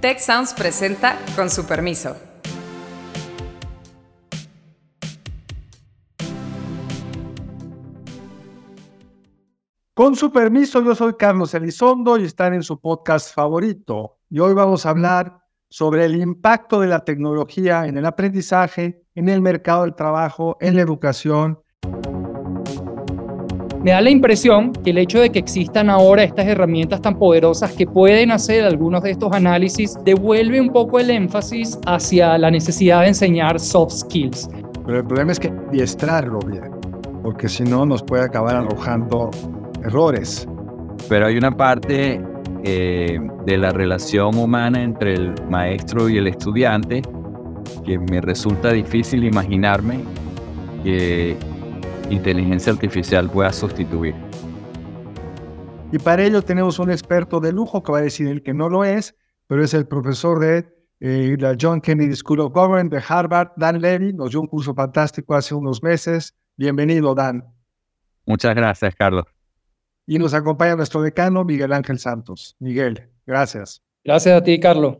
[0.00, 2.16] Tech Sounds presenta con su permiso.
[9.92, 14.18] Con su permiso, yo soy Carlos Elizondo y están en su podcast favorito.
[14.30, 19.28] Y hoy vamos a hablar sobre el impacto de la tecnología en el aprendizaje, en
[19.28, 21.60] el mercado del trabajo, en la educación
[23.88, 27.72] me da la impresión que el hecho de que existan ahora estas herramientas tan poderosas
[27.72, 33.00] que pueden hacer algunos de estos análisis devuelve un poco el énfasis hacia la necesidad
[33.00, 34.50] de enseñar soft skills.
[34.84, 36.70] Pero el problema es que diestrarlo bien,
[37.22, 39.30] porque si no nos puede acabar arrojando
[39.82, 40.46] errores.
[41.08, 42.20] Pero hay una parte
[42.64, 47.00] eh, de la relación humana entre el maestro y el estudiante
[47.86, 50.00] que me resulta difícil imaginarme
[50.84, 51.38] que
[52.10, 54.14] inteligencia artificial pueda sustituir.
[55.90, 58.68] Y para ello tenemos un experto de lujo que va a decir el que no
[58.68, 59.14] lo es,
[59.46, 60.68] pero es el profesor de
[61.00, 64.12] eh, la John Kennedy School of Government de Harvard, Dan Levy.
[64.12, 66.34] Nos dio un curso fantástico hace unos meses.
[66.56, 67.44] Bienvenido, Dan.
[68.26, 69.24] Muchas gracias, Carlos.
[70.06, 72.56] Y nos acompaña nuestro decano, Miguel Ángel Santos.
[72.58, 73.82] Miguel, gracias.
[74.04, 74.98] Gracias a ti, Carlos.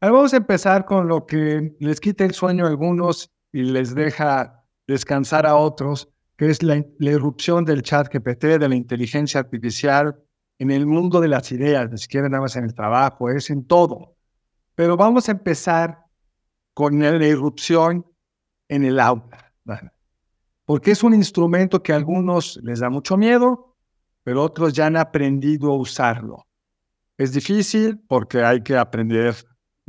[0.00, 3.94] Ahora vamos a empezar con lo que les quita el sueño a algunos y les
[3.94, 6.08] deja descansar a otros
[6.40, 10.18] que es la, irrupción del chat GPT, de la inteligencia artificial
[10.58, 13.66] en el mundo de las ideas, ni siquiera nada más en el trabajo, es en
[13.66, 14.16] todo.
[14.74, 16.06] Pero vamos a empezar
[16.72, 18.06] con la irrupción
[18.68, 19.52] en el aula,
[20.64, 23.76] porque es un instrumento que a algunos les da mucho miedo,
[24.22, 26.46] pero otros ya han aprendido a usarlo.
[27.18, 29.36] Es difícil porque hay que aprender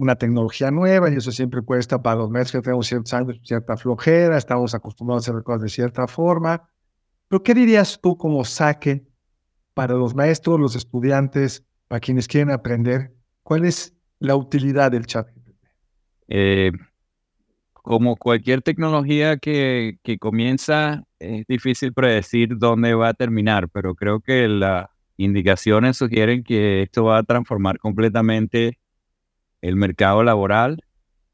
[0.01, 3.77] una tecnología nueva y eso siempre cuesta para los maestros que tenemos ciertos años, cierta
[3.77, 6.67] flojera, estamos acostumbrados a hacer cosas de cierta forma.
[7.27, 9.05] Pero ¿qué dirías tú como saque
[9.75, 13.13] para los maestros, los estudiantes, para quienes quieren aprender?
[13.43, 15.27] ¿Cuál es la utilidad del chat?
[16.27, 16.71] Eh,
[17.73, 24.19] como cualquier tecnología que, que comienza, es difícil predecir dónde va a terminar, pero creo
[24.19, 28.79] que las indicaciones sugieren que esto va a transformar completamente
[29.61, 30.83] el mercado laboral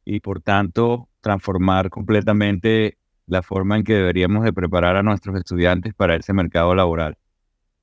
[0.06, 5.94] y por tanto transformar completamente la forma en que deberíamos de preparar a nuestros estudiantes
[5.94, 7.18] para ese mercado laboral.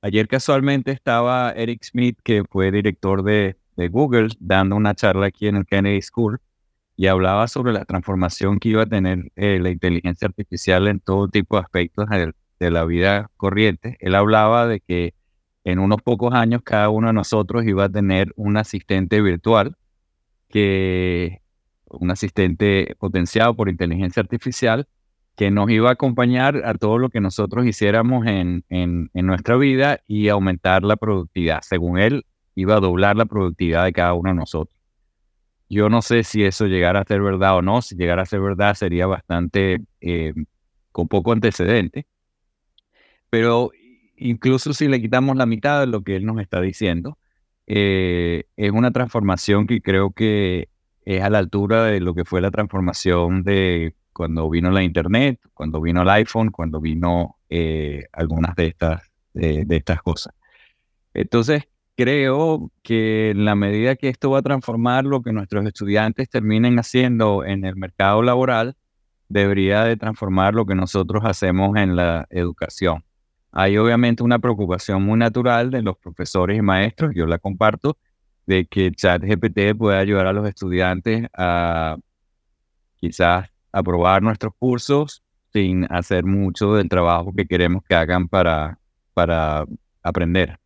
[0.01, 3.57] Ayer casualmente estaba Eric Smith, que fue director de,
[3.89, 6.39] Google, dando una charla aquí en el Kennedy School
[6.95, 11.27] y hablaba sobre la transformación que iba a tener eh, la inteligencia artificial en todo
[11.27, 13.97] tipo de aspectos de, de la vida corriente.
[13.99, 15.13] Él hablaba de que
[15.65, 19.75] en unos pocos años cada uno de nosotros iba a tener un asistente virtual
[20.49, 21.41] que
[21.89, 24.87] un asistente potenciado por inteligencia artificial
[25.35, 29.99] que nos iba a acompañar a todo lo que nosotros hiciéramos en, en, nuestra vida
[30.07, 31.61] y aumentar la productividad.
[31.61, 34.79] Según él, iba a doblar la productividad de cada uno de nosotros.
[35.67, 37.81] Yo no sé si eso llegara a ser verdad o no.
[37.81, 40.33] Si llegara a ser verdad sería bastante eh,
[40.91, 42.07] con poco antecedente.
[43.29, 43.71] Pero
[44.15, 47.17] incluso si le quitamos la mitad de lo que él nos está diciendo,
[47.67, 50.69] eh, es una transformación que creo que
[51.05, 55.39] es a la altura de lo que fue la transformación de cuando vino la Internet,
[55.53, 59.01] cuando vino el iPhone, cuando vino eh, algunas de estas,
[59.33, 60.33] de, estas cosas.
[61.13, 61.63] Entonces,
[61.95, 66.79] creo que en la medida que esto va a transformar lo que nuestros estudiantes terminen
[66.79, 68.75] haciendo en el mercado laboral,
[69.29, 73.04] debería de transformar lo que nosotros hacemos en la educación.
[73.57, 77.97] Hay obviamente una preocupación muy natural de los profesores y maestros, yo la comparto,
[78.45, 81.95] de que ChatGPT pueda ayudar a los estudiantes a
[82.97, 85.23] quizás aprobar nuestros cursos
[85.53, 88.77] sin hacer mucho del trabajo que queremos que hagan para,
[89.13, 89.63] para
[90.03, 90.59] aprender.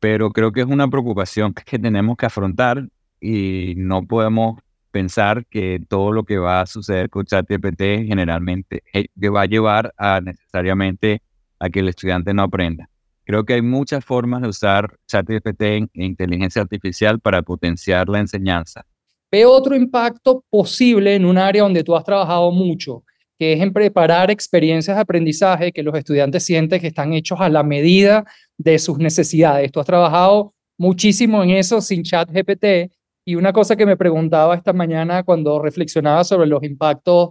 [0.00, 2.88] Pero creo que es una preocupación que tenemos que afrontar
[3.20, 4.58] y no podemos
[4.90, 9.46] pensar que todo lo que va a suceder con ChatGPT generalmente eh, que va a
[9.46, 11.22] llevar a necesariamente
[11.64, 12.90] a que el estudiante no aprenda.
[13.24, 18.84] Creo que hay muchas formas de usar ChatGPT e inteligencia artificial para potenciar la enseñanza.
[19.32, 23.02] Veo otro impacto posible en un área donde tú has trabajado mucho,
[23.38, 27.48] que es en preparar experiencias de aprendizaje que los estudiantes sienten que están hechos a
[27.48, 28.24] la medida
[28.58, 29.72] de sus necesidades.
[29.72, 32.92] Tú has trabajado muchísimo en eso sin ChatGPT
[33.24, 37.30] y una cosa que me preguntaba esta mañana cuando reflexionaba sobre los impactos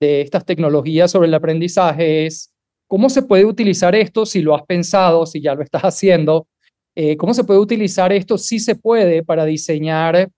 [0.00, 2.53] de estas tecnologías sobre el aprendizaje es
[2.86, 6.46] ¿Cómo se puede utilizar esto si lo has pensado, si ya lo estás haciendo?
[6.94, 10.30] Eh, ¿Cómo se puede utilizar esto si se puede para diseñar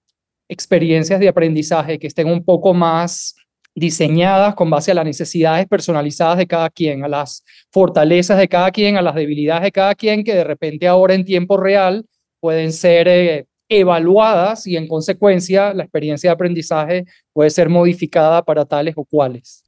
[0.49, 3.35] experiencias de aprendizaje que estén un poco más
[3.75, 8.71] diseñadas con base a las necesidades personalizadas de cada quien, a las fortalezas de cada
[8.71, 12.07] quien, a las debilidades de cada quien, que de repente ahora en tiempo real
[12.41, 17.05] pueden ser eh, evaluadas y en consecuencia la experiencia de aprendizaje
[17.35, 19.63] puede ser modificada para tales o cuales.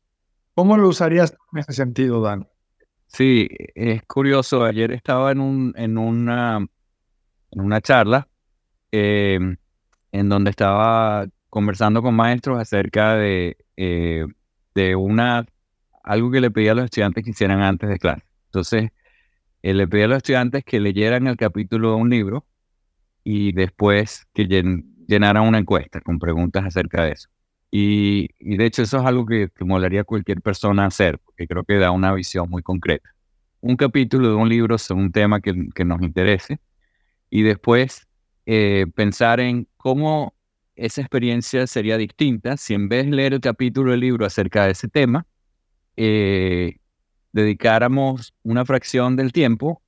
[0.55, 2.49] ¿Cómo lo usarías en ese sentido, Dan?
[3.09, 4.65] Sí, es curioso.
[4.65, 6.59] Ayer estaba en, un, en, una,
[7.51, 8.29] en una charla
[8.93, 9.57] em,
[10.13, 14.27] en donde estaba conversando con maestros acerca de, eh,
[14.75, 15.47] de una,
[16.05, 18.25] algo que le pedía a los estudiantes que hicieran antes de clase.
[18.47, 18.91] Entonces,
[19.63, 22.47] eh, le pedí a los estudiantes que leyeran el capítulo de un libro
[23.25, 24.47] y después que
[25.09, 27.29] llenaran una encuesta con preguntas acerca de eso.
[27.71, 31.65] Y, de hecho eso es algo que, que molaría a cualquier persona hacer, porque creo
[31.65, 33.11] que da una visión muy concreta.
[33.61, 35.53] Un capítulo de un libro sobre un tema que,
[35.85, 36.61] nos interese
[37.31, 38.07] y después
[38.47, 40.35] eh, pensar en cómo
[40.77, 44.73] esa experiencia sería distinta si en vez de leer el capítulo del libro acerca de
[44.73, 45.27] ese tema,
[45.97, 46.77] eh,
[47.33, 49.83] dedicáramos una fracción del tiempo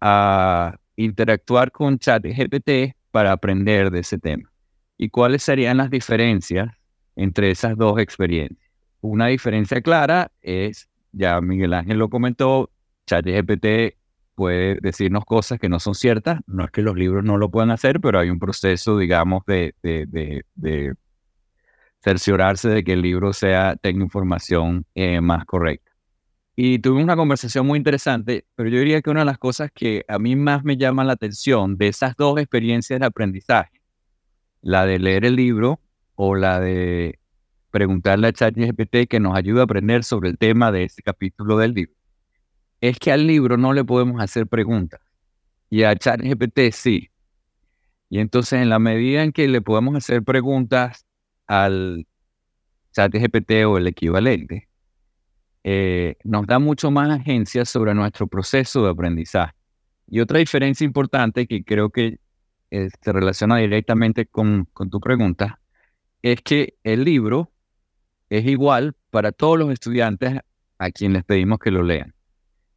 [0.00, 4.50] a interactuar con ChatGPT para aprender de ese tema.
[4.96, 6.77] ¿Y cuáles serían las diferencias
[7.18, 8.70] entre esas dos experiencias?
[9.00, 12.70] Una diferencia clara es, ya Miguel Ángel lo comentó,
[13.06, 13.98] ChatGPT
[14.38, 16.40] puede decirnos cosas que no son ciertas.
[16.46, 19.74] No es que los libros no lo puedan hacer, pero hay un proceso, digamos, de,
[19.82, 20.94] de,
[22.00, 25.90] cerciorarse de que el libro sea, tenga información eh, más correcta.
[26.54, 30.04] Y tuvimos una conversación muy interesante, pero yo diría que una de las cosas que
[30.06, 33.80] a mí más me llama la atención de esas dos experiencias de aprendizaje,
[34.60, 35.80] la de leer el libro
[36.20, 37.20] o la de
[37.70, 41.74] preguntarle a ChatGPT que nos ayuda a aprender sobre el tema de ese capítulo del
[41.74, 41.94] libro,
[42.80, 45.00] es que al libro no le podemos hacer preguntas
[45.70, 47.10] y a ChatGPT sí.
[48.10, 51.06] Y entonces en la medida en que le podemos hacer preguntas
[51.46, 52.08] al
[52.90, 54.68] ChatGPT o el equivalente,
[55.62, 59.54] eh, nos da mucho más agencia sobre nuestro proceso de aprendizaje.
[60.08, 62.18] Y otra diferencia importante que creo que
[62.72, 65.60] eh, se relaciona directamente con, con tu pregunta
[66.22, 67.52] es que el libro
[68.30, 70.40] es igual para todos los estudiantes
[70.78, 72.14] a quienes les pedimos que lo lean.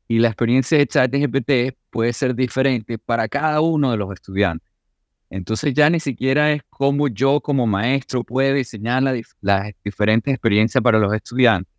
[0.07, 4.69] Y la experiencia de ChatGPT puede ser diferente para cada uno de los estudiantes.
[5.29, 9.03] Entonces ya ni siquiera es como yo como maestro puedo diseñar
[9.41, 11.71] las diferentes experiencias para los estudiantes,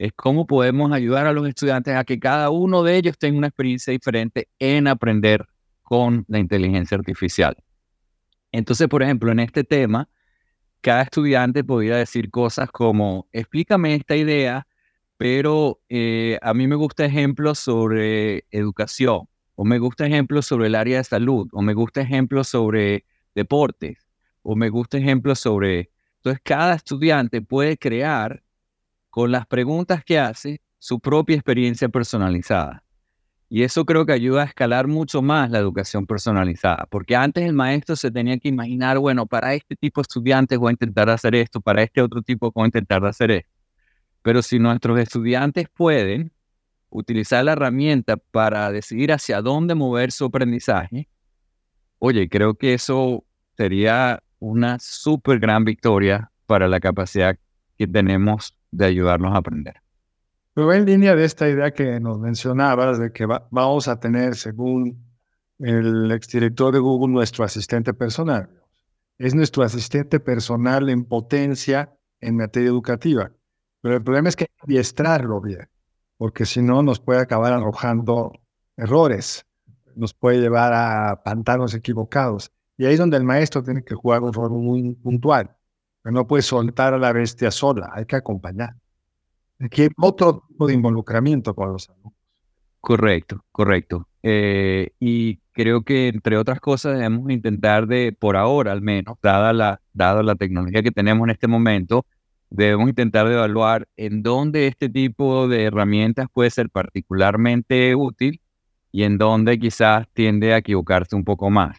[0.00, 3.48] es cómo podemos ayudar a los estudiantes a que cada uno de ellos tenga una
[3.48, 5.46] experiencia diferente en aprender
[5.82, 7.54] con la inteligencia artificial.
[8.50, 10.08] Entonces, por ejemplo, en este tema,
[10.80, 14.66] cada estudiante podría decir cosas como, explícame esta idea,
[15.16, 20.74] pero eh, a mí me gusta ejemplos sobre educación, o me gusta ejemplos sobre el
[20.74, 23.04] área de salud, o me gusta ejemplos sobre
[23.34, 23.98] deportes,
[24.42, 25.90] o me gusta ejemplos sobre...
[26.16, 28.42] Entonces, cada estudiante puede crear
[29.10, 32.82] con las preguntas que hace, su propia experiencia personalizada.
[33.52, 37.52] Y eso creo que ayuda a escalar mucho más la educación personalizada, porque antes el
[37.52, 41.34] maestro se tenía que imaginar, bueno, para este tipo de estudiantes voy a intentar hacer
[41.34, 43.50] esto, para este otro tipo voy a intentar hacer esto.
[44.22, 46.32] Pero si nuestros estudiantes pueden
[46.90, 51.08] utilizar la herramienta para decidir hacia dónde mover su aprendizaje,
[51.98, 53.24] oye, creo que eso
[53.56, 57.36] sería una súper gran victoria para la capacidad
[57.76, 59.82] que tenemos de ayudarnos a aprender.
[60.54, 65.10] Pero en línea de esta idea que nos mencionabas, de que vamos a tener, según
[65.58, 68.48] el exdirector de Google, nuestro asistente personal.
[69.18, 73.30] Es nuestro asistente personal en potencia en materia educativa.
[73.82, 75.68] Pero el problema es que hay que adiestrarlo bien,
[76.16, 78.32] porque si no nos puede acabar arrojando
[78.76, 79.46] errores,
[79.94, 82.50] nos puede llevar a pantanos equivocados.
[82.76, 85.56] Y ahí es donde el maestro tiene que jugar un rol muy puntual.
[86.04, 88.76] No puede soltar a la bestia sola, hay que acompañar.
[89.60, 92.14] Aquí hay otro tipo de involucramiento con los alumnos.
[92.80, 94.08] Correcto, correcto.
[94.22, 99.52] Eh, y creo que, entre otras cosas, debemos intentar de, por ahora al menos, dada
[99.52, 102.06] la, dada la tecnología que tenemos en este momento,
[102.48, 108.40] debemos intentar de evaluar en dónde este tipo de herramientas puede ser particularmente útil
[108.92, 111.78] y en dónde quizás tiende a equivocarse un poco más.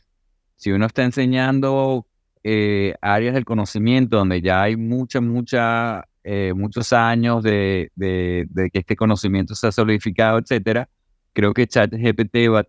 [0.55, 2.05] Si uno está enseñando
[2.43, 8.79] eh, áreas del conocimiento donde ya hay mucha, mucha, eh, muchos años de, de, que
[8.79, 10.87] este conocimiento se ha solidificado, etcétera,
[11.33, 12.67] creo que ChatGPT va a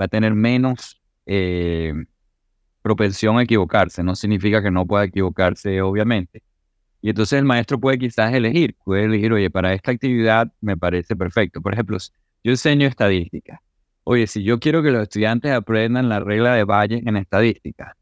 [0.00, 1.92] va a tener menos eh,
[2.82, 4.02] propensión a equivocarse.
[4.02, 6.42] No significa que no pueda equivocarse, obviamente.
[7.00, 11.16] Y entonces el maestro puede quizás elegir, puede elegir, oye, para esta actividad me parece
[11.16, 11.60] perfecto.
[11.60, 11.98] Por ejemplo,
[12.42, 13.60] yo enseño estadística.
[14.04, 17.96] Oye, si yo quiero que los estudiantes aprendan la regla de Bayes en estadística,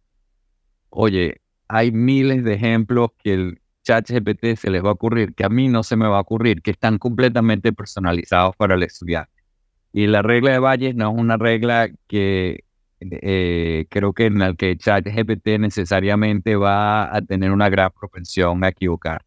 [0.91, 5.45] oye, hay miles de ejemplos que el chat GPT se les va a ocurrir, que
[5.45, 9.33] a mí no se me va a ocurrir, que están completamente personalizados para el estudiante.
[9.93, 12.65] Y la regla de Valles no es una regla que
[13.01, 18.69] eh, creo que en el que ChatGPT necesariamente va a tener una gran propensión a
[18.69, 19.25] equivocar.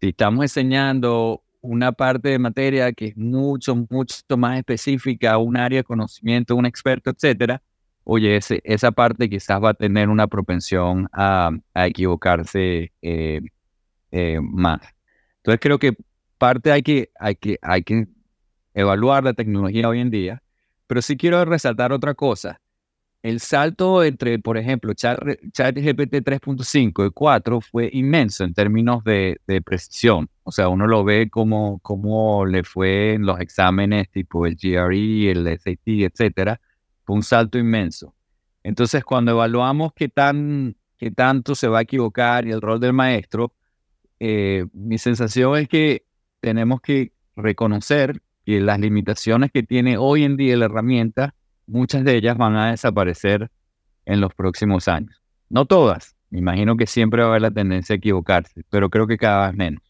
[0.00, 5.80] Si estamos enseñando una parte de materia que es mucho, mucho más específica, un área
[5.80, 7.62] de conocimiento, un experto, etcétera,
[8.04, 13.40] oye, ese, esa parte quizás va a tener una propensión a, a equivocarse eh,
[14.16, 14.80] eh, más.
[15.38, 15.96] Entonces creo que
[16.38, 18.06] parte hay que, hay, que, hay que
[18.74, 20.42] evaluar la tecnología hoy en día,
[20.86, 22.60] pero sí quiero resaltar otra cosa.
[23.22, 29.60] El salto entre, por ejemplo, ChatGPT 3.5 y 4 fue inmenso en términos de, de,
[29.62, 30.28] precisión.
[30.44, 35.30] O sea, uno lo ve como, como le fue en los exámenes tipo el GRE,
[35.32, 36.60] el SAT, etcétera.
[37.04, 38.14] Fue un salto inmenso.
[38.62, 42.92] Entonces, cuando evaluamos qué, tan, qué tanto se va a equivocar y el rol del
[42.92, 43.52] maestro,
[44.20, 46.04] eh, mi sensación es que
[46.40, 51.34] tenemos que reconocer que las limitaciones que tiene hoy en día la herramienta
[51.66, 53.50] muchas de ellas van a desaparecer
[54.04, 55.20] en los próximos años.
[55.48, 59.06] No todas, me imagino que siempre va a haber la tendencia a equivocarse, pero creo
[59.06, 59.82] que cada vez menos.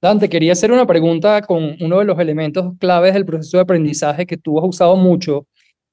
[0.00, 4.26] Dante, quería hacer una pregunta con uno de los elementos claves del proceso de aprendizaje
[4.26, 5.48] que tú has usado mucho,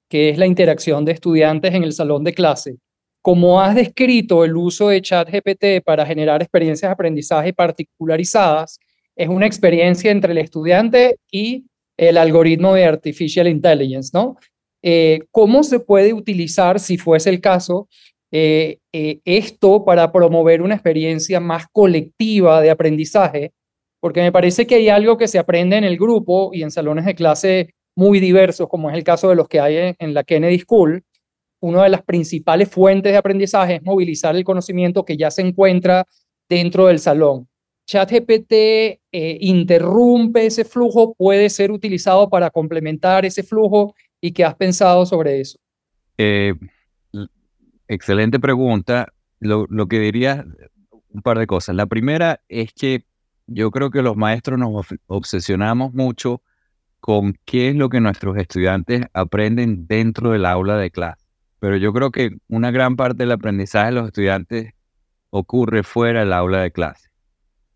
[0.08, 2.77] que es la interacción de estudiantes en el salón de clase.
[3.25, 8.77] Como has descrito el uso de ChatGPT para generar experiencias de aprendizaje particularizadas,
[9.15, 11.65] es una experiencia entre el estudiante y
[11.98, 14.38] el algoritmo de Artificial Intelligence, ¿no?
[14.84, 17.89] Eh, ¿Cómo se puede utilizar, si fuese el caso,
[18.32, 23.53] eh, eh, esto para promover una experiencia más colectiva de aprendizaje?
[24.00, 27.05] Porque me parece que hay algo que se aprende en el grupo y en salones
[27.05, 30.60] de clase muy diversos, como es el caso de los que hay en, la Kennedy
[30.60, 31.03] School.
[31.66, 36.06] Una de las principales fuentes de aprendizaje es movilizar el conocimiento que ya se encuentra
[36.48, 37.48] dentro del salón.
[37.88, 45.08] ChatGPT interrumpe ese flujo, puede ser utilizado para complementar ese flujo y qué has pensado
[45.08, 45.58] sobre eso.
[46.20, 46.54] Eh,
[47.88, 49.08] excelente pregunta.
[49.40, 50.46] Lo, lo, que diría,
[51.10, 51.76] un par de cosas.
[51.76, 53.06] La primera es que
[53.48, 56.44] yo creo que los maestros nos obsesionamos mucho
[57.00, 61.25] con qué es lo que nuestros estudiantes aprenden dentro del aula de clase.
[61.60, 64.74] Pero yo creo que una gran parte del aprendizaje de los estudiantes
[65.30, 67.10] ocurre fuera del aula de clase.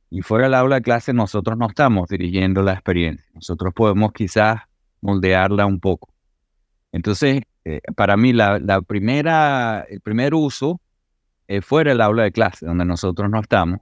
[0.09, 3.25] Y fuera del aula de clase nosotros no estamos dirigiendo la experiencia.
[3.33, 4.61] Nosotros podemos quizás
[5.01, 6.13] moldearla un poco.
[6.91, 10.81] Entonces, eh, para mí, la, primera, el primer uso
[11.47, 13.79] es fuera del aula de clase, donde nosotros no estamos,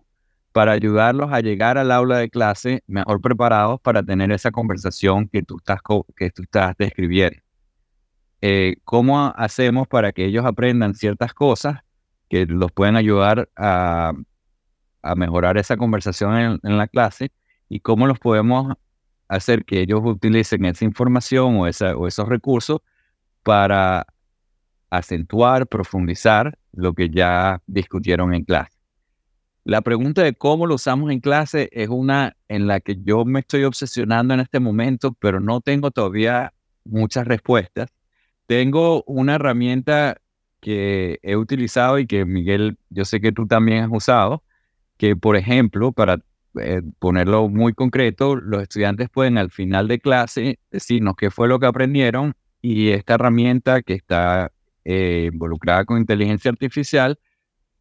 [0.51, 5.43] para ayudarlos a llegar al aula de clase mejor preparados para tener esa conversación que
[5.43, 5.79] tú estás,
[6.15, 7.46] que tú estás describiendo.
[8.41, 11.81] Eh, ¿Cómo hacemos para que ellos aprendan ciertas cosas
[12.29, 14.13] que los pueden ayudar a,
[15.15, 17.31] mejorar esa conversación en, la clase?
[17.69, 18.75] ¿Y cómo los podemos
[19.27, 22.81] hacer que ellos utilicen esa información o, o esos recursos
[23.43, 24.05] para
[24.89, 28.77] acentuar, profundizar lo que ya discutieron en clase.
[29.63, 33.41] La pregunta de cómo lo usamos en clase es una en la que yo me
[33.41, 36.53] estoy obsesionando en este momento, pero no tengo todavía
[36.85, 37.89] muchas respuestas.
[38.47, 40.17] Tengo una herramienta
[40.61, 44.43] que he utilizado y que Miguel, yo sé que tú también has usado,
[44.97, 46.19] que por ejemplo, para
[46.59, 51.59] eh, ponerlo muy concreto, los estudiantes pueden al final de clase decirnos qué fue lo
[51.59, 54.51] que aprendieron y esta herramienta que está
[54.85, 57.19] eh, involucrada con inteligencia artificial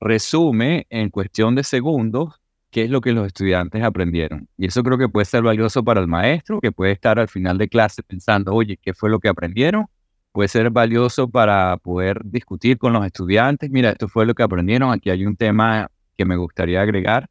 [0.00, 4.48] resume en cuestión de segundos qué es lo que los estudiantes aprendieron.
[4.58, 7.56] Y eso creo que puede ser valioso para el maestro, que puede estar al final
[7.58, 9.86] de clase pensando, oye, ¿qué fue lo que aprendieron?
[10.36, 14.92] Puede ser valioso para poder discutir con los estudiantes, mira, esto fue lo que aprendieron,
[14.92, 17.30] aquí hay un tema que me gustaría agregar.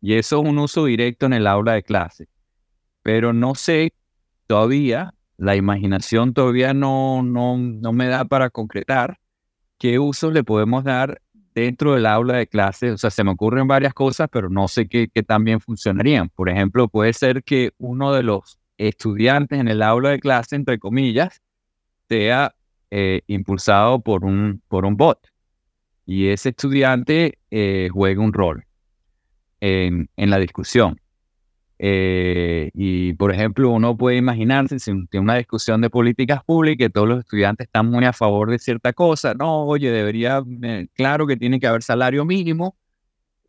[0.00, 2.26] Y eso es un uso directo en el aula de clase.
[3.00, 3.92] Pero no sé
[4.48, 9.20] todavía la imaginación todavía no, no, no me da para concretar
[9.78, 11.22] qué usos le podemos dar
[11.54, 12.90] dentro del aula de clase.
[12.90, 16.28] O sea, se me ocurren varias cosas, pero no sé qué, qué también funcionarían.
[16.28, 20.80] Por ejemplo, puede ser que uno de los estudiantes en el aula de clase, entre
[20.80, 21.40] comillas,
[22.12, 22.54] sea
[22.90, 25.18] eh, impulsado por un, por un bot.
[26.04, 28.64] Y ese estudiante eh, juegue un rol
[29.60, 31.00] en, en la discusión.
[31.78, 36.90] Eh, y, por ejemplo, uno puede imaginarse si tiene una discusión de políticas públicas y
[36.90, 39.32] todos los estudiantes están muy a favor de cierta cosa.
[39.34, 42.76] No, oye, debería, eh, claro que tiene que haber salario mínimo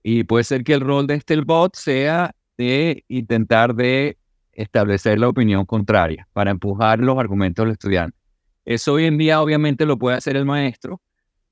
[0.03, 4.17] y puede ser que el rol de este bot sea de intentar de
[4.53, 8.22] establecer la opinión contraria para empujar los argumentos del estudiante.
[8.65, 11.01] Eso hoy en día obviamente lo puede hacer el maestro,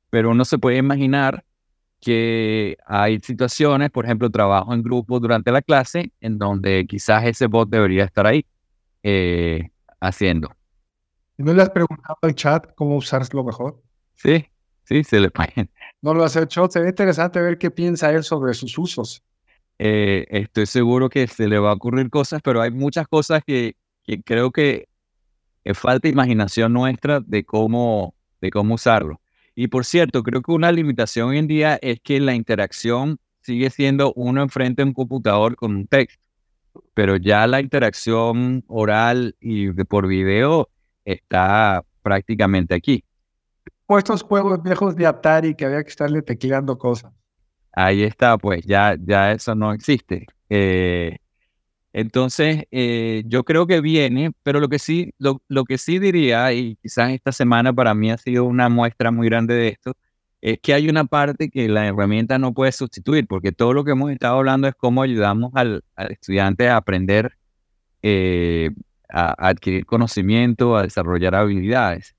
[0.10, 1.44] pero uno se puede imaginar
[2.00, 7.46] que hay situaciones, por ejemplo, trabajo en grupo durante la clase, en donde quizás ese
[7.46, 8.46] bot debería estar ahí
[9.04, 10.50] eh, haciendo.
[11.38, 13.82] ¿No le has preguntado al chat cómo usarlo mejor?
[14.16, 14.46] Sí,
[14.84, 15.70] sí, se le puede.
[16.02, 16.68] No lo has hecho.
[16.70, 19.24] Sería interesante ver qué piensa él sobre sus usos.
[19.78, 23.76] Eh, estoy seguro que se le va a ocurrir cosas, pero hay muchas cosas que,
[24.04, 24.88] que creo que
[25.74, 29.22] falta imaginación nuestra de cómo, de cómo usarlo.
[29.56, 33.70] Y por cierto, creo que una limitación hoy en día es que la interacción sigue
[33.70, 36.24] siendo uno enfrente a un computador con un texto,
[36.94, 40.70] pero ya la interacción oral y por video
[41.06, 43.04] está prácticamente aquí.
[43.88, 47.12] O estos juegos viejos de Atari que había que estarle tecleando cosas.
[47.74, 50.28] Ahí está, pues ya, ya eso no existe.
[50.50, 51.18] Eh,
[51.94, 56.54] entonces, eh, yo creo que viene, pero lo que sí, lo, lo, que sí diría,
[56.54, 59.94] y quizás esta semana para mí ha sido una muestra muy grande de esto,
[60.42, 63.92] es que hay una parte que la herramienta no puede sustituir, porque todo lo que
[63.92, 67.38] hemos estado hablando es cómo ayudamos al, al estudiante a aprender,
[68.02, 68.72] eh,
[69.10, 72.16] a, adquirir conocimiento, a desarrollar habilidades.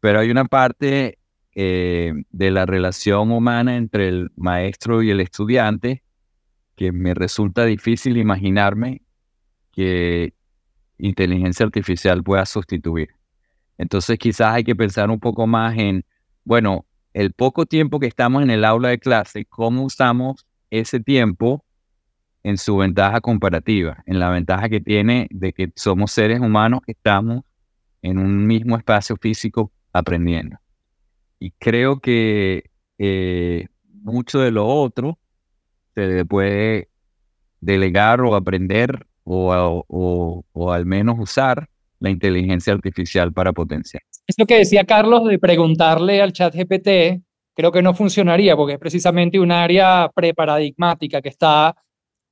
[0.00, 1.18] Pero hay una parte
[1.54, 6.02] eh, de la relación humana entre el maestro y el estudiante
[6.74, 9.01] que me resulta difícil imaginarme
[9.72, 10.34] que
[10.98, 13.08] inteligencia artificial pueda sustituir.
[13.78, 16.04] Entonces quizás hay que pensar un poco más en,
[16.44, 21.64] bueno, el poco tiempo que estamos en el aula de clase, cómo usamos ese tiempo
[22.42, 26.92] en su ventaja comparativa, en la ventaja que tiene de que somos seres humanos que
[26.92, 27.42] estamos
[28.02, 30.58] en un mismo espacio físico aprendiendo.
[31.38, 33.68] Y creo que eh,
[34.02, 35.18] mucho de lo otro
[35.94, 36.88] se puede
[37.60, 41.68] delegar o aprender o, o, al menos usar
[42.00, 44.02] la inteligencia artificial para potenciar.
[44.26, 47.22] Es lo que decía Carlos de preguntarle al chat GPT,
[47.54, 51.76] creo que no funcionaría porque es precisamente un área preparadigmática que está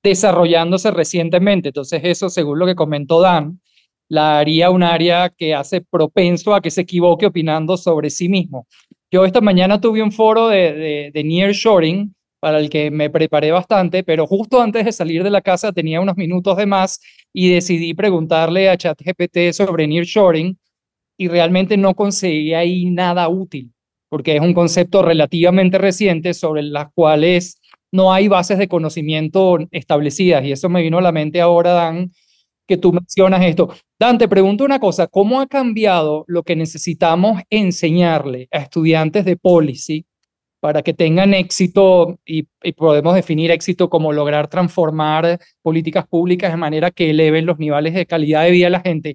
[0.02, 1.68] desarrollándose recientemente.
[1.68, 3.60] Entonces eso, según lo que comentó Dan,
[4.08, 8.66] la haría un área que hace propenso a que se equivoque opinando sobre sí mismo.
[9.10, 13.52] Yo esta mañana tuve un foro de, de, de nearshoring para el que me preparé
[13.52, 17.00] bastante, pero justo antes de salir de la casa tenía unos minutos de más
[17.32, 20.58] y decidí preguntarle a ChatGPT sobre nearshoring
[21.18, 23.72] y realmente no conseguí ahí nada útil,
[24.08, 27.60] porque es un concepto relativamente reciente sobre las cuales
[27.92, 32.10] no hay bases de conocimiento establecidas y eso me vino a la mente ahora, Dan,
[32.66, 33.68] que tú mencionas esto.
[33.98, 39.36] Dan, te pregunto una cosa, ¿cómo ha cambiado lo que necesitamos enseñarle a estudiantes de
[39.36, 40.06] policy
[40.60, 42.46] para que tengan éxito y,
[42.76, 48.06] podemos definir éxito como lograr transformar políticas públicas de manera que eleven los niveles de
[48.06, 49.14] calidad de vida de la gente.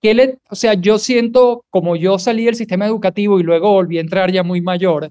[0.00, 3.98] ¿Qué le, o sea, yo siento como yo salí del sistema educativo y luego volví
[3.98, 5.10] a entrar ya muy mayor.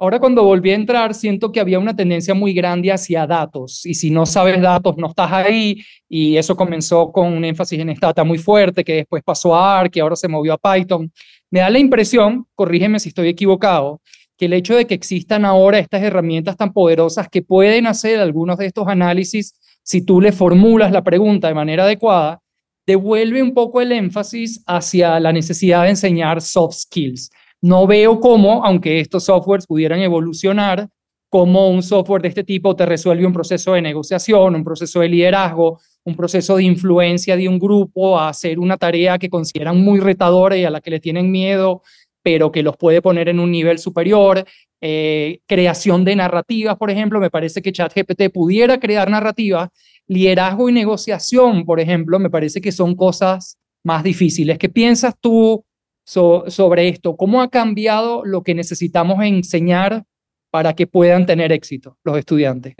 [0.00, 3.94] Ahora cuando volví a entrar siento que había una tendencia muy grande hacia datos y
[3.94, 8.22] si no sabes datos no estás ahí y eso comenzó con un énfasis en Stata
[8.22, 11.12] muy fuerte que después pasó a R, que ahora se movió a Python.
[11.50, 14.00] Me da la impresión, corrígeme si estoy equivocado,
[14.38, 18.56] que el hecho de que existan ahora estas herramientas tan poderosas que pueden hacer algunos
[18.56, 22.40] de estos análisis, si tú le formulas la pregunta de manera adecuada,
[22.86, 27.30] devuelve un poco el énfasis hacia la necesidad de enseñar soft skills.
[27.60, 30.88] No veo cómo, aunque estos softwares pudieran evolucionar,
[31.28, 35.08] cómo un software de este tipo te resuelve un proceso de negociación, un proceso de
[35.08, 40.00] liderazgo, un proceso de influencia de un grupo a hacer una tarea que consideran muy
[40.00, 41.82] retadora y a la que le tienen miedo
[42.22, 44.44] pero que los puede poner en un nivel superior.
[44.80, 49.70] Eh, creación de narrativas, por ejemplo, me parece que ChatGPT pudiera crear narrativas.
[50.06, 54.58] Liderazgo y negociación, por ejemplo, me parece que son cosas más difíciles.
[54.58, 55.64] ¿Qué piensas tú
[56.04, 57.16] sobre esto?
[57.16, 60.04] ¿Cómo ha cambiado lo que necesitamos enseñar
[60.50, 62.74] para que puedan tener éxito los estudiantes?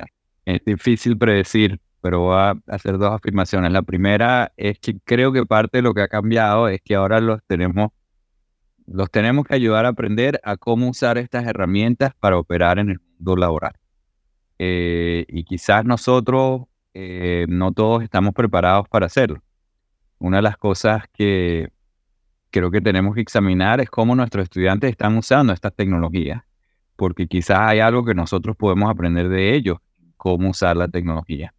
[0.46, 3.70] Es difícil predecir, pero voy a hacer dos afirmaciones.
[3.70, 7.20] La primera es que creo que parte de lo que ha cambiado es que ahora
[7.20, 7.90] los tenemos
[8.90, 13.00] los tenemos que ayudar a aprender a cómo usar estas herramientas para operar en el
[13.00, 13.74] mundo laboral.
[14.58, 16.62] Eh, y quizás nosotros
[16.94, 19.42] eh, no todos estamos preparados para hacerlo.
[20.18, 21.68] Una de las cosas que
[22.50, 26.42] creo que tenemos que examinar es cómo nuestros estudiantes están usando estas tecnologías,
[26.96, 29.78] porque quizás hay algo que nosotros podemos aprender de ellos,
[30.16, 31.54] cómo usar la tecnología.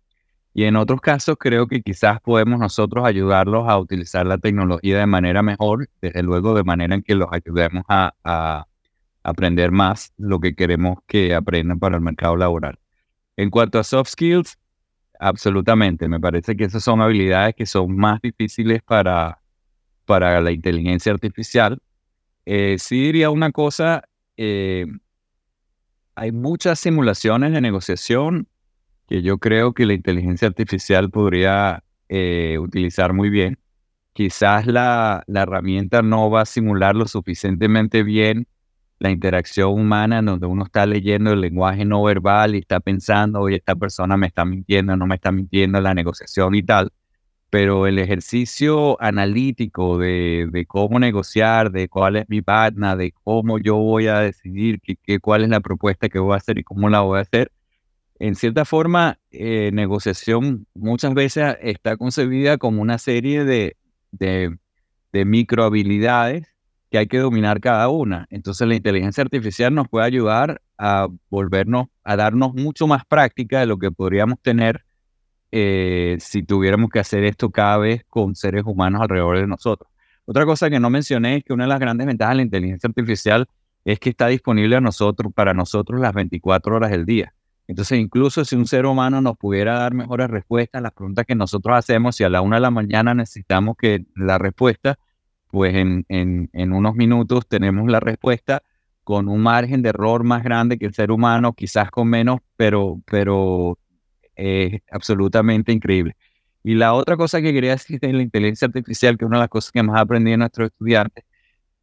[0.59, 5.05] Y en otros casos creo que quizás podemos nosotros ayudarlos a utilizar la tecnología de
[5.05, 8.65] manera mejor, desde luego de manera en que los ayudemos a,
[9.23, 12.77] aprender más lo que queremos que aprendan para el mercado laboral.
[13.37, 14.57] En cuanto a soft skills,
[15.17, 16.09] absolutamente.
[16.09, 19.39] Me parece que esas son habilidades que son más difíciles para,
[20.03, 21.81] para la inteligencia artificial.
[22.45, 24.03] Eh, sí diría una cosa,
[24.35, 24.87] eh,
[26.15, 28.49] hay muchas simulaciones de negociación
[29.09, 33.59] que yo creo que la inteligencia artificial podría eh, utilizar muy bien.
[34.13, 38.47] Quizás la, la, herramienta no va a simular lo suficientemente bien
[38.99, 43.57] la interacción humana, donde uno está leyendo el lenguaje no verbal y está pensando, oye,
[43.57, 46.91] esta persona me está mintiendo, no me está mintiendo, la negociación y tal.
[47.49, 53.57] Pero el ejercicio analítico de, de cómo negociar, de cuál es mi partner, de cómo
[53.57, 56.89] yo voy a decidir qué, cuál es la propuesta que voy a hacer y cómo
[56.89, 57.51] la voy a hacer,
[58.19, 63.77] en cierta forma, eh, negociación muchas veces está concebida como una serie de,
[64.11, 64.57] de,
[65.25, 66.47] micro habilidades
[66.91, 68.27] que hay que dominar cada una.
[68.29, 73.67] Entonces la inteligencia artificial nos puede ayudar a volvernos, a darnos mucho más práctica de
[73.67, 74.83] lo que podríamos tener
[75.51, 79.89] eh, si tuviéramos que hacer esto cada vez con seres humanos alrededor de nosotros.
[80.25, 82.87] Otra cosa que no mencioné es que una de las grandes ventajas de la inteligencia
[82.87, 83.47] artificial
[83.85, 87.33] es que está disponible a nosotros, para nosotros las 24 horas del día.
[87.69, 91.35] Entonces, incluso si un ser humano nos pudiera dar mejores respuestas a las preguntas que
[91.35, 94.97] nosotros hacemos, si a la una de la mañana necesitamos que la respuesta,
[95.51, 98.63] pues en, en, unos minutos tenemos la respuesta
[99.03, 103.03] con un margen de error más grande que el ser humano, quizás con menos, pero,
[103.05, 103.77] pero
[104.35, 106.15] es absolutamente increíble.
[106.63, 109.43] Y la otra cosa que quería decir de la inteligencia artificial, que es una de
[109.43, 111.23] las cosas que más aprendí en nuestros estudiantes,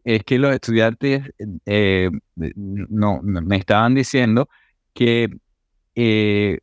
[0.02, 1.22] es que los estudiantes
[1.64, 4.48] eh, no, me estaban diciendo
[4.92, 5.30] que
[5.96, 6.60] eh,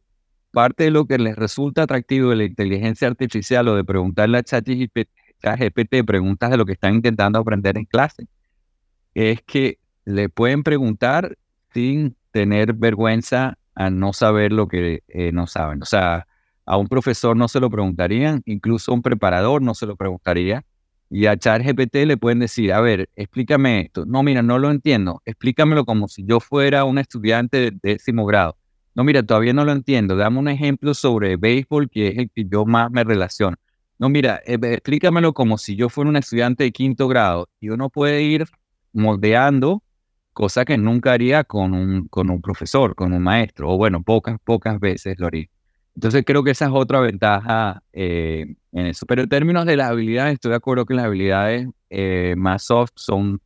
[0.51, 4.43] parte de lo que les resulta atractivo de la inteligencia artificial o de preguntarle a
[4.43, 5.09] ChatGPT
[5.43, 8.27] GPT preguntas de lo que están intentando aprender en clase.
[9.13, 11.37] Es que le pueden preguntar
[11.73, 15.81] sin tener vergüenza a no saber lo que eh, no saben.
[15.81, 16.27] O sea,
[16.65, 20.63] a un profesor no se lo preguntarían, incluso a un preparador no se lo preguntaría.
[21.09, 24.05] Y a ChatGPT le pueden decir, a ver, explícame esto.
[24.05, 25.21] No, mira, no lo entiendo.
[25.25, 28.57] Explícamelo como si yo fuera un estudiante de décimo grado.
[28.95, 30.15] No, mira, todavía no lo entiendo.
[30.15, 33.57] Dame un ejemplo sobre béisbol, que es el que yo más me relaciono.
[33.97, 37.89] No, mira, eh, explícamelo como si yo fuera un estudiante de quinto grado y uno
[37.89, 38.45] puede ir
[38.91, 39.83] moldeando,
[40.33, 44.37] cosa que nunca haría con un, con un profesor, con un maestro, o bueno, pocas,
[44.43, 45.47] pocas veces lo haría.
[45.95, 49.05] Entonces creo que esa es otra ventaja eh, en eso.
[49.05, 52.91] Pero en términos de las habilidades, estoy de acuerdo que las habilidades eh, más soft
[52.95, 53.41] son,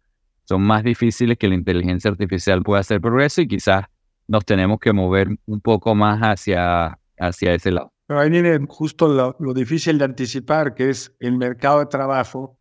[0.45, 3.85] son más difíciles que la inteligencia artificial pueda hacer progreso y quizás
[4.27, 7.91] nos tenemos que mover un poco más hacia, hacia ese lado.
[8.07, 12.57] Pero ahí viene justo lo, difícil de anticipar, que es el mercado de trabajo.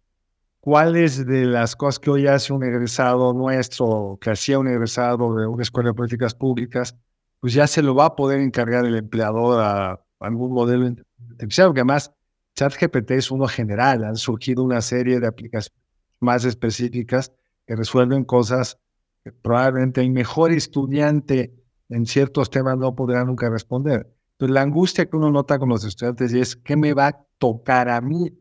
[0.61, 5.47] ¿Cuáles de las cosas que hoy hace un egresado nuestro, que hacía un egresado de
[5.47, 6.97] una escuela de políticas públicas,
[7.39, 10.93] pues ya se lo va a poder encargar el empleador a algún modelo
[11.31, 11.69] artificial?
[11.69, 12.13] Porque además,
[12.57, 15.73] ChatGPT es uno general, han surgido una serie de aplicaciones
[16.19, 17.33] más específicas
[17.67, 18.81] que resuelven cosas
[19.33, 21.55] probablemente el mejor estudiante
[21.89, 24.13] en ciertos temas no podrá nunca responder.
[24.33, 27.89] Entonces, la angustia que uno nota con los estudiantes es qué me va a tocar
[27.89, 28.33] a mí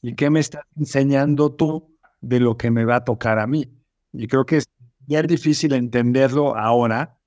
[0.00, 3.70] y qué me estás enseñando tú de lo que me va a tocar a mí.
[4.12, 4.68] Y creo que es,
[5.08, 7.18] es difícil entenderlo ahora,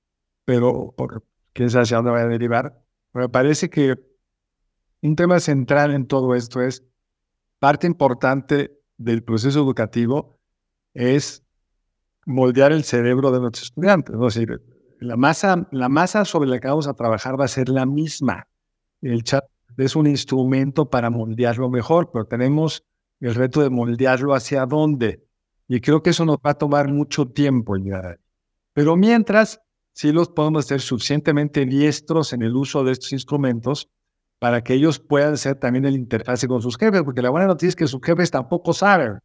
[0.45, 1.23] pero por
[1.53, 2.81] quién sabe hacia dónde va a derivar.
[3.13, 3.95] me parece que
[5.01, 6.83] un tema central en todo esto es
[7.59, 10.39] parte importante del proceso educativo
[10.93, 11.44] es
[12.25, 14.15] moldear el cerebro de nuestros estudiantes.
[14.15, 14.27] ¿no?
[14.27, 14.61] Es decir,
[14.99, 18.47] la masa, la masa sobre la que vamos a trabajar va a ser la misma.
[19.01, 19.45] El chat
[19.77, 22.83] es un instrumento para moldearlo mejor, pero tenemos
[23.19, 25.23] el reto de moldearlo hacia dónde.
[25.67, 27.75] Y creo que eso nos va a tomar mucho tiempo
[28.73, 29.61] Pero mientras,
[29.93, 33.89] sí los podemos ser suficientemente diestros en el uso de estos instrumentos
[34.39, 37.69] para que ellos puedan ser también el interfase con sus jefes, porque la buena noticia
[37.69, 39.19] es que sus jefes tampoco saben,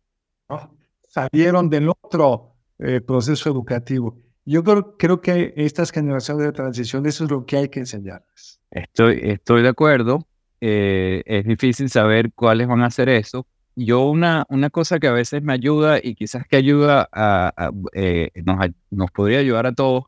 [0.49, 0.77] ¿no?
[1.09, 2.50] Salieron del otro
[2.81, 4.19] eh, proceso educativo.
[4.45, 8.61] Yo creo, creo que estas generaciones de transición, eso es lo que hay que enseñarles.
[8.71, 10.27] Estoy, estoy de acuerdo.
[10.61, 13.47] Eh, es difícil saber cuáles van a hacer eso.
[13.77, 18.31] Yo una, una cosa que a veces me ayuda y quizás que ayuda a, eh,
[18.45, 18.59] nos,
[18.91, 20.05] nos podría ayudar a todos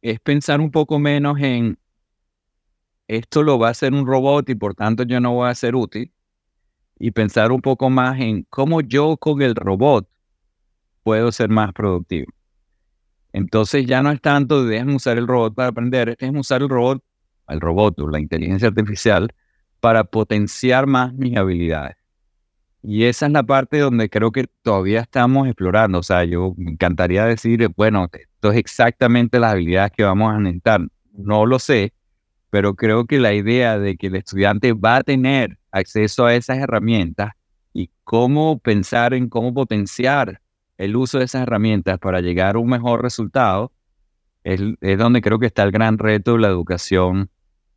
[0.00, 1.78] es pensar un poco menos en
[3.08, 5.74] esto lo va a hacer un robot y por tanto yo no voy a ser
[5.74, 6.12] útil
[6.98, 10.08] y pensar un poco más en cómo yo con el robot
[11.06, 12.26] puedo ser más productivo.
[13.32, 16.68] Entonces ya no es tanto de déjame usar el robot para aprender, es usar el
[16.68, 17.00] robot,
[17.46, 19.32] el robot o la inteligencia artificial
[19.78, 21.94] para potenciar más mis habilidades.
[22.82, 26.00] Y esa es la parte donde creo que todavía estamos explorando.
[26.00, 30.40] O sea, yo me encantaría decir, bueno, esto es exactamente las habilidades que vamos a
[30.40, 30.80] necesitar.
[31.12, 31.92] No lo sé,
[32.50, 36.58] pero creo que la idea de que el estudiante va a tener acceso a esas
[36.58, 37.30] herramientas
[37.72, 40.40] y cómo pensar en cómo potenciar
[40.78, 43.72] el uso de esas herramientas para llegar a un mejor resultado
[44.44, 44.60] es,
[44.98, 47.30] donde creo que está el gran reto de la educación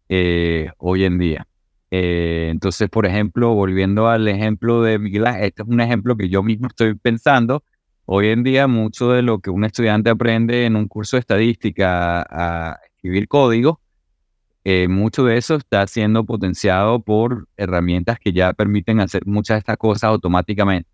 [0.10, 1.48] eh, hoy en día.
[1.92, 6.44] Eh, entonces, por ejemplo, volviendo al ejemplo de Miguel, este es un ejemplo que yo
[6.44, 7.64] mismo estoy pensando.
[8.06, 12.22] hoy en día mucho de lo que un estudiante aprende en un curso de estadística
[12.22, 13.82] a escribir código,
[14.64, 19.60] eh, mucho de eso está siendo potenciado por herramientas que ya permiten hacer muchas de
[19.60, 20.90] estas cosas automáticamente.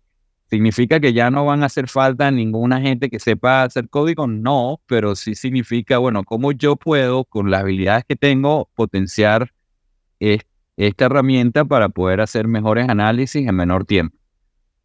[0.48, 4.28] ¿Significa que ya no van a hacer falta ninguna gente que sepa hacer código?
[4.28, 9.52] No, pero sí significa, bueno, cómo yo puedo, con las habilidades que tengo, potenciar
[10.20, 14.16] esta herramienta para poder hacer mejores análisis en menor tiempo.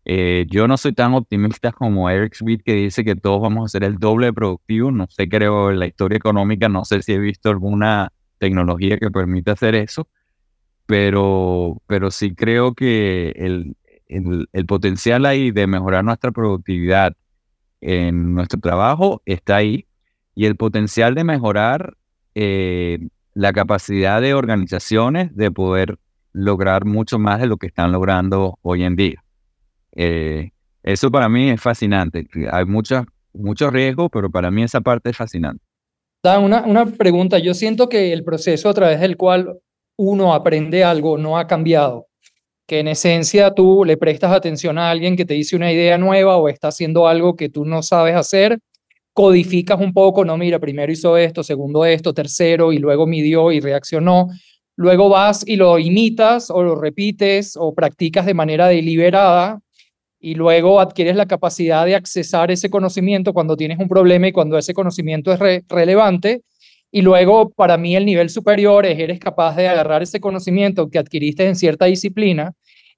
[0.04, 3.70] Eh, yo no soy tan optimista como Eric Sweet que dice que todos vamos a
[3.70, 4.92] ser el doble de.
[4.92, 9.12] No sé, creo en la historia económica, no sé si he visto alguna tecnología que
[9.12, 10.08] permita hacer eso,
[10.88, 13.76] pero, pero sí creo que el,
[14.12, 17.14] el, potencial ahí de mejorar nuestra productividad
[17.82, 19.88] en nuestro trabajo está ahí
[20.36, 21.98] y el potencial de mejorar
[22.36, 23.00] eh,
[23.34, 25.98] la capacidad de organizaciones de poder
[26.34, 29.24] lograr mucho más de lo que están logrando hoy en día.
[29.94, 30.52] Eh,
[30.84, 32.28] eso para mí es fascinante.
[32.52, 35.64] Hay muchos muchos riesgos, pero para mí esa parte es fascinante.
[36.24, 37.40] una, una pregunta.
[37.40, 39.60] Yo siento que el proceso a través del cual
[39.98, 42.08] uno aprende algo no ha cambiado.
[42.72, 46.38] Que en esencia tú le prestas atención a alguien que te dice una idea nueva
[46.38, 48.60] o está haciendo algo que tú no sabes hacer,
[49.12, 53.60] codificas un poco, no, mira, primero hizo esto, segundo esto, tercero, y luego midió y
[53.60, 54.30] reaccionó.
[54.78, 59.60] Luego vas y lo imitas o lo repites o practicas de manera deliberada
[60.18, 64.58] y luego adquieres la capacidad de accesar ese conocimiento cuando tienes un problema y cuando
[64.58, 66.44] ese conocimiento es relevante.
[66.90, 71.00] Y luego, para mí, el nivel superior es eres capaz de agarrar ese conocimiento que
[71.00, 72.54] adquiriste en cierta disciplina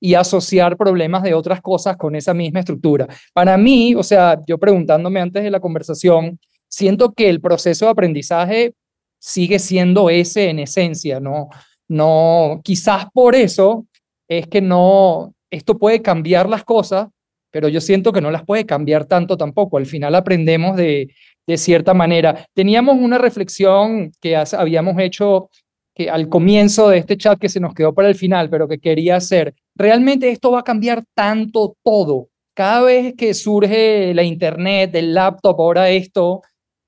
[0.06, 3.08] y asociar problemas de otras cosas con esa misma estructura.
[3.32, 6.38] Para mí, o sea, yo preguntándome antes de la conversación,
[6.68, 8.74] siento que el proceso de aprendizaje
[9.18, 11.48] sigue siendo ese en esencia, ¿no?
[11.88, 13.86] No, quizás por eso
[14.28, 17.08] es que no, esto puede cambiar las cosas,
[17.50, 19.78] pero yo siento que no las puede cambiar tanto tampoco.
[19.78, 21.16] Al final aprendemos de,
[21.48, 22.46] de cierta manera.
[22.54, 25.50] Teníamos una reflexión que habíamos hecho
[25.96, 28.80] que al comienzo de este chat que se nos quedó para el final, pero que
[28.80, 29.56] quería hacer.
[29.76, 32.30] Realmente esto va a cambiar tanto todo.
[32.54, 36.42] Cada vez que surge la internet, el laptop, ahora esto,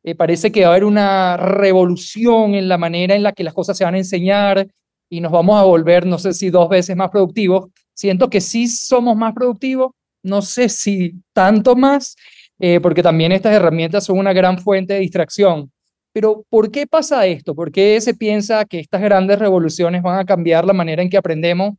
[0.04, 3.56] eh, parece que va a haber una revolución en la manera en la que las
[3.56, 4.68] cosas se van a enseñar
[5.10, 7.70] y nos vamos a volver, no sé si dos veces más productivos.
[7.96, 9.92] Siento que sí somos más productivos,
[10.24, 12.16] no sé si tanto más,
[12.60, 15.72] eh, porque también estas herramientas son una gran fuente de distracción.
[16.14, 17.56] Pero ¿por qué pasa esto?
[17.56, 21.18] ¿Por qué se piensa que estas grandes revoluciones van a cambiar la manera en que
[21.18, 21.74] aprendemos?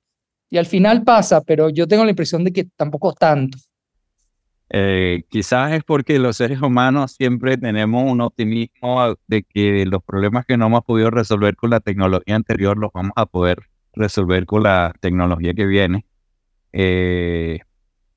[0.48, 3.58] Y al final pasa, pero yo tengo la impresión de que tampoco tanto.
[4.68, 10.44] Eh, quizás es porque los seres humanos siempre tenemos un optimismo de que los problemas
[10.44, 13.58] que no hemos podido resolver con la tecnología anterior los vamos a poder
[13.94, 16.04] resolver con la tecnología que viene.
[16.72, 17.60] Eh,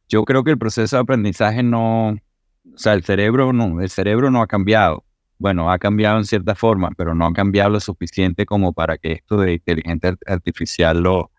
[0.07, 4.31] yo creo que el proceso de aprendizaje no, o sea, el cerebro no, el cerebro
[4.31, 5.05] no ha cambiado.
[5.37, 9.13] Bueno, ha cambiado en cierta forma, pero no ha cambiado lo suficiente como para que
[9.13, 11.31] esto de inteligencia artificial lo,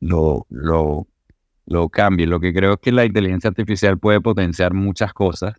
[0.00, 1.06] lo, lo,
[1.66, 2.26] lo cambie.
[2.26, 5.54] Lo que creo es que la inteligencia artificial puede potenciar muchas cosas.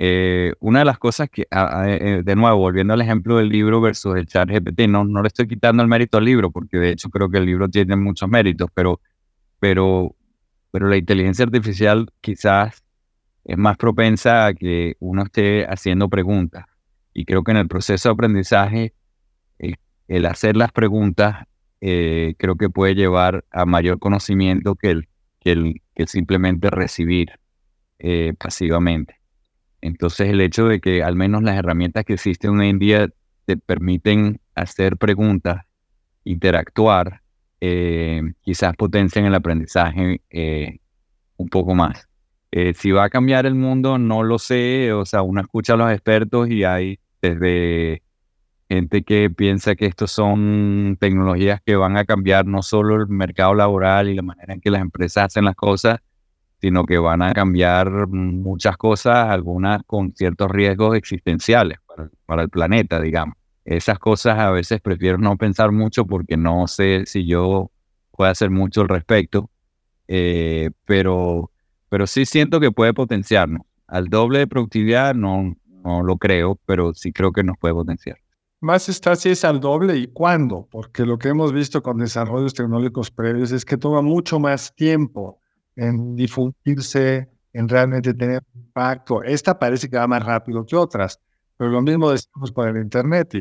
[0.00, 4.16] Eh, una de las cosas que, eh, de nuevo, volviendo al ejemplo del libro versus
[4.16, 7.10] el chat GPT, no, no le estoy quitando el mérito al libro, porque de hecho
[7.10, 9.00] creo que el libro tiene muchos méritos, pero,
[9.58, 10.14] pero,
[10.70, 12.84] pero la inteligencia artificial quizás
[13.44, 16.66] es más propensa a que uno esté haciendo preguntas.
[17.12, 18.94] Y creo que en el proceso de aprendizaje,
[19.58, 21.46] el, hacer las preguntas
[21.80, 27.30] eh, creo que puede llevar a mayor conocimiento que el, que simplemente recibir
[27.98, 29.16] eh, pasivamente.
[29.80, 33.08] Entonces el hecho de que al menos las herramientas que existen hoy en día
[33.46, 35.64] te permiten hacer preguntas,
[36.24, 37.22] interactuar,
[37.60, 40.20] eh, quizás potencian el aprendizaje
[41.36, 42.08] un poco más.
[42.74, 44.92] Si va a cambiar el mundo, no lo sé.
[44.92, 48.02] O sea, uno escucha a los expertos y hay desde
[48.68, 53.54] gente que piensa que estos son tecnologías que van a cambiar no solo el mercado
[53.54, 56.00] laboral y la manera en que las empresas hacen las cosas,
[56.60, 61.78] sino que van a cambiar muchas cosas, algunas con ciertos riesgos existenciales
[62.26, 63.36] para, el planeta, digamos.
[63.64, 67.70] Esas cosas a veces prefiero no pensar mucho porque no sé si yo
[68.10, 69.50] puedo hacer mucho al respecto,
[70.08, 71.50] eh, pero
[71.88, 73.62] pero sí siento que puede potenciarnos.
[73.86, 78.18] Al doble de productividad no, no lo creo, pero sí creo que nos puede potenciar.
[78.60, 82.54] Más está si es al doble y cuándo, porque lo que hemos visto con desarrollos
[82.54, 85.40] tecnológicos previos es que toma mucho más tiempo
[85.76, 89.22] en difundirse, en realmente tener impacto.
[89.22, 91.20] Esta parece que va más rápido que otras,
[91.56, 93.32] pero lo mismo decimos con el Internet.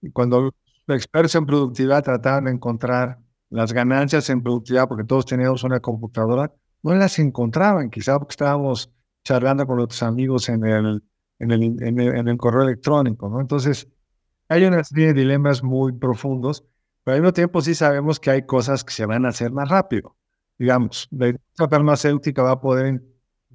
[0.00, 0.52] Y, cuando
[0.86, 3.18] los expertos en productividad trataban de encontrar
[3.50, 6.52] las ganancias en productividad, porque todos teníamos una computadora,
[6.84, 8.92] no las encontraban, quizá porque estábamos
[9.24, 11.02] charlando con otros amigos en el,
[11.40, 13.40] en el, en el, correo electrónico, ¿no?
[13.40, 13.88] Entonces,
[14.48, 16.64] hay una serie de dilemas muy profundos,
[17.02, 19.68] pero al mismo tiempo sí sabemos que hay cosas que se van a hacer más
[19.68, 20.16] rápido.
[20.58, 23.02] Digamos, la industria farmacéutica va a poder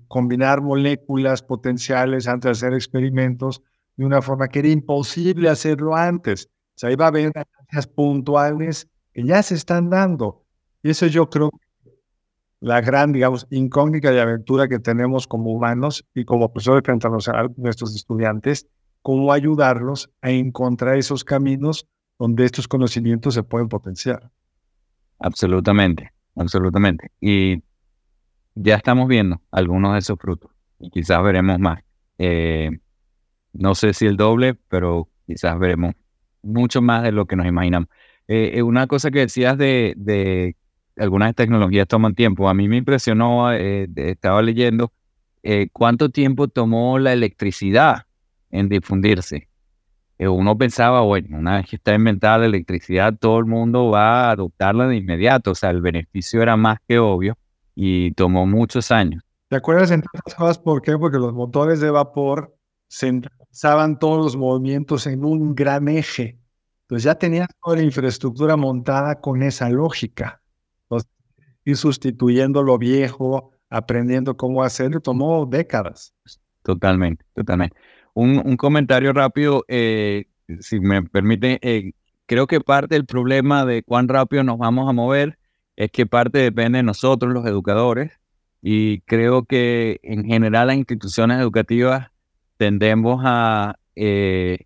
[0.08, 3.62] combinar moléculas potenciales antes de hacer experimentos
[3.96, 6.48] de una forma que era imposible hacerlo antes.
[6.48, 10.46] O sea, ahí va a haber ganancias puntuales que ya se están dando.
[10.82, 11.52] Y eso yo creo
[12.62, 17.48] la gran, digamos, incógnita y aventura que tenemos como humanos y como profesores frente a,
[17.56, 18.68] nuestros estudiantes,
[19.02, 24.30] cómo ayudarlos a encontrar esos caminos donde estos conocimientos se pueden potenciar.
[25.20, 27.12] Absolutamente, absolutamente.
[27.20, 27.64] Y
[28.56, 31.82] ya estamos viendo algunos de esos frutos y quizás veremos más.
[32.18, 32.72] Eh,
[33.54, 35.96] no sé si el doble, pero quizás veremos
[36.42, 37.90] mucho más de lo que nos imaginamos.
[38.28, 40.56] Eh, eh, una cosa que decías de,
[40.98, 42.50] algunas tecnologías toman tiempo.
[42.50, 44.92] A mí me impresionó, estaba leyendo,
[45.72, 48.09] cuánto tiempo tomó la electricidad
[48.52, 49.48] en difundirse.
[50.18, 54.28] Eh, uno pensaba, bueno, una vez que está inventada la electricidad, todo el mundo va
[54.28, 55.52] a adoptarla de inmediato.
[55.52, 57.38] O sea, el beneficio era más que obvio
[57.76, 59.24] y tomó muchos años.
[59.48, 60.98] ¿Te acuerdas entre otras cosas por qué?
[60.98, 62.56] Porque los motores de vapor
[62.90, 66.38] centralizaban todos los movimientos en un gran eje.
[66.82, 70.42] Entonces ya tenías toda la infraestructura montada con esa lógica
[71.70, 76.14] ir sustituyendo lo viejo, aprendiendo cómo hacerlo, tomó décadas.
[76.64, 77.76] Totalmente, totalmente.
[78.14, 80.26] Un, comentario rápido, eh,
[80.60, 81.94] si me permite, eh,
[82.26, 85.38] creo que parte del problema de cuán rápido nos vamos a mover
[85.76, 88.20] es que parte depende de nosotros, los educadores,
[88.62, 92.10] y creo que en general las instituciones educativas
[92.58, 94.66] tendemos a eh,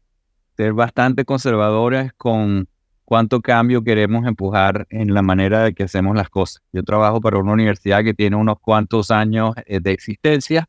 [0.57, 2.67] ser bastante conservadoras con
[3.05, 6.63] cuánto cambio queremos empujar en la manera de que hacemos las cosas.
[6.71, 10.67] Yo trabajo para una universidad que tiene unos cuantos años de existencia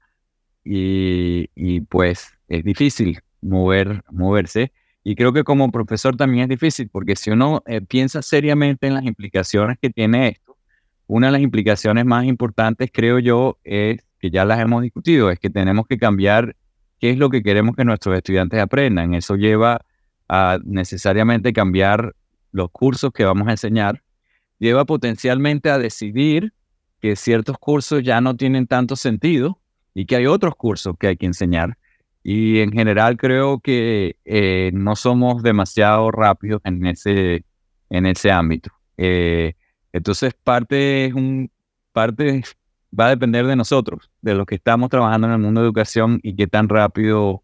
[0.64, 4.72] y, pues es difícil mover, moverse.
[5.02, 8.94] Y creo que como profesor también es difícil, porque si uno eh, piensa seriamente en
[8.94, 10.56] las implicaciones que tiene esto,
[11.06, 15.38] una de las implicaciones más importantes, creo yo, es que ya las hemos discutido, es
[15.38, 16.56] que tenemos que cambiar
[16.98, 19.12] qué es lo que queremos que nuestros estudiantes aprendan.
[19.12, 19.84] Eso lleva
[20.28, 22.14] a necesariamente cambiar
[22.52, 24.02] los cursos que vamos a enseñar,
[24.58, 26.54] lleva potencialmente a decidir
[27.00, 29.60] que ciertos cursos ya no tienen tanto sentido
[29.92, 31.76] y que hay otros cursos que hay que enseñar.
[32.24, 37.44] Y en general creo que eh, no somos demasiado rápidos en ese,
[37.90, 38.70] en ese ámbito.
[38.96, 39.54] Eh,
[39.92, 41.52] entonces parte, es un,
[41.92, 42.42] parte
[42.98, 46.18] va a depender de nosotros, de los que estamos trabajando en el mundo de educación
[46.22, 47.42] y qué tan rápido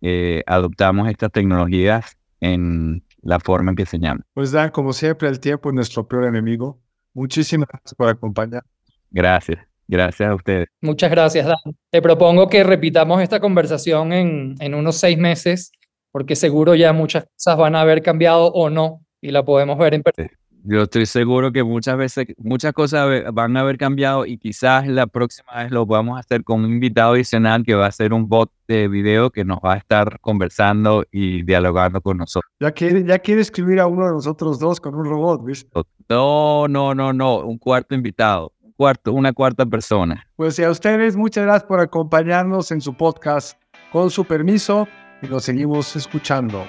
[0.00, 4.24] eh, adoptamos estas tecnologías en, la forma en que enseñamos.
[4.34, 6.80] Pues Dan, como siempre, el tiempo es nuestro peor enemigo.
[7.14, 8.64] Muchísimas gracias por acompañar.
[9.10, 9.58] Gracias,
[9.92, 10.68] gracias a ustedes.
[10.80, 11.76] Muchas gracias, Dan.
[11.90, 15.70] Te propongo que repitamos esta conversación en, en unos seis meses,
[16.10, 19.94] porque seguro ya muchas cosas van a haber cambiado o no, y la podemos ver
[19.94, 20.30] en persona.
[20.64, 25.08] Yo estoy seguro que muchas veces, muchas cosas van a haber cambiado y quizás la
[25.08, 28.48] próxima vez lo podamos hacer con un invitado adicional que va a ser un bot
[28.68, 32.48] de video que nos va a estar conversando y dialogando con nosotros.
[32.60, 35.68] Ya quiere, ya quiere escribir a uno de nosotros dos con un robot, ¿viste?
[36.08, 38.52] No, no, no, no, un cuarto invitado,
[38.82, 40.26] cuarto, una cuarta persona.
[40.34, 43.56] Pues a ustedes muchas gracias por acompañarnos en su podcast.
[43.92, 44.88] Con su permiso
[45.22, 46.66] y nos seguimos escuchando.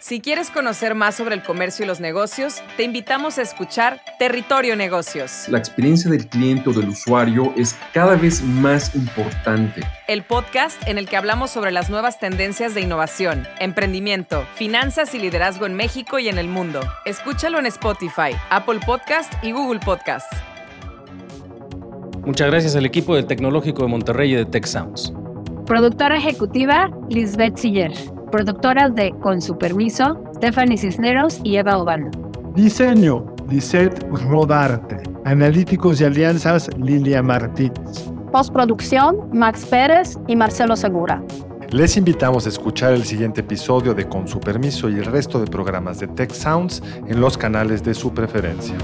[0.00, 4.76] Si quieres conocer más sobre el comercio y los negocios, te invitamos a escuchar Territorio
[4.76, 5.48] Negocios.
[5.48, 9.80] La experiencia del cliente o del usuario es cada vez más importante.
[10.08, 15.18] El podcast en el que hablamos sobre las nuevas tendencias de innovación, emprendimiento, finanzas y
[15.18, 16.80] liderazgo en México y en el mundo.
[17.06, 20.30] Escúchalo en Spotify, Apple Podcast y Google Podcast.
[22.24, 25.12] Muchas gracias al equipo del Tecnológico de Monterrey y de Tech Sounds.
[25.66, 27.92] Productora ejecutiva, Lisbeth Siller.
[28.30, 32.10] Productoras de Con su permiso, Stephanie Cisneros y Eva Obano.
[32.54, 35.02] Diseño, Lisette Rodarte.
[35.24, 38.10] Analíticos y alianzas, Lilia Martínez.
[38.32, 41.22] Postproducción, Max Pérez y Marcelo Segura.
[41.70, 45.46] Les invitamos a escuchar el siguiente episodio de Con su permiso y el resto de
[45.46, 48.76] programas de Tech Sounds en los canales de su preferencia.